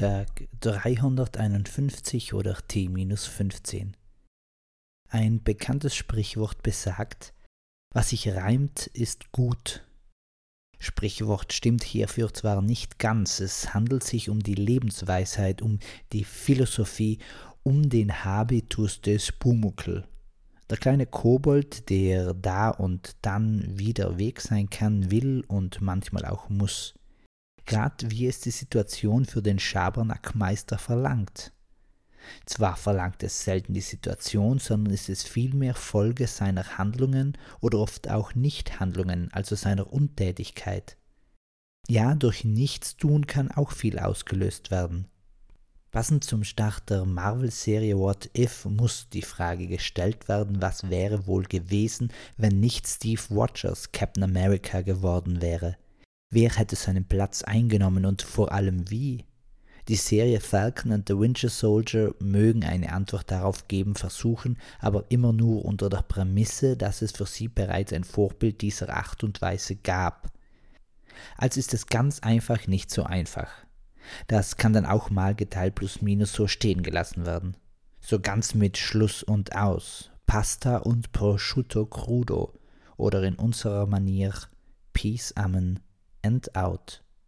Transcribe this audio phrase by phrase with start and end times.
[0.00, 3.92] Tag 351 oder T-15.
[5.10, 7.34] Ein bekanntes Sprichwort besagt,
[7.92, 9.86] was sich reimt, ist gut.
[10.78, 15.80] Sprichwort stimmt hierfür zwar nicht ganz, es handelt sich um die Lebensweisheit, um
[16.14, 17.18] die Philosophie,
[17.62, 20.08] um den Habitus des Pumuckl.
[20.70, 26.48] Der kleine Kobold, der da und dann wieder weg sein kann, will und manchmal auch
[26.48, 26.94] muss.
[27.66, 31.52] Grad wie es die Situation für den Schabernackmeister verlangt.
[32.46, 38.10] Zwar verlangt es selten die Situation, sondern ist es vielmehr Folge seiner Handlungen oder oft
[38.10, 40.96] auch Nichthandlungen, also seiner Untätigkeit.
[41.88, 45.06] Ja, durch Nichtstun kann auch viel ausgelöst werden.
[45.90, 51.42] Passend zum Start der Marvel-Serie What If muss die Frage gestellt werden, was wäre wohl
[51.42, 55.76] gewesen, wenn nicht Steve Rogers Captain America geworden wäre.
[56.32, 59.24] Wer hätte seinen Platz eingenommen und vor allem wie?
[59.88, 65.32] Die Serie Falcon and the Winter Soldier mögen eine Antwort darauf geben versuchen, aber immer
[65.32, 69.74] nur unter der Prämisse, dass es für sie bereits ein Vorbild dieser Art und Weise
[69.74, 70.30] gab.
[71.36, 73.50] Also ist es ganz einfach nicht so einfach.
[74.28, 77.56] Das kann dann auch mal geteilt plus minus so stehen gelassen werden.
[78.00, 80.12] So ganz mit Schluss und aus.
[80.26, 82.54] Pasta und Prosciutto crudo.
[82.96, 84.32] Oder in unserer Manier
[84.92, 85.80] Peace Amen
[86.22, 87.00] and out.